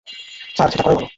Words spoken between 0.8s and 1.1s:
করাই ভালো।